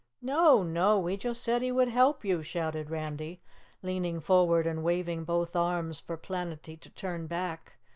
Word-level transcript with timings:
"No, 0.23 0.63
no! 0.63 0.97
We 0.97 1.15
just 1.15 1.43
said 1.43 1.61
he 1.61 1.71
would 1.71 1.87
help 1.89 2.25
you!" 2.25 2.41
shouted 2.41 2.89
Randy, 2.89 3.39
leaning 3.83 4.19
forward 4.19 4.65
and 4.65 4.81
waving 4.83 5.25
both 5.25 5.55
arms 5.55 5.99
for 5.99 6.17
Planetty 6.17 6.75
to 6.79 6.89
turn 6.89 7.27
back. 7.27 7.73